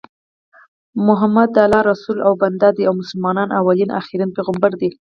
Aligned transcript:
محمد 1.07 1.49
د 1.53 1.57
الله 1.65 1.81
رسول 1.91 2.17
او 2.27 2.31
بنده 2.43 2.69
دي 2.75 2.83
او 2.87 2.93
مسلمانانو 3.01 3.57
اولين 3.59 3.89
اخرين 3.99 4.29
پیغمبر 4.37 4.71
دي 4.81 4.89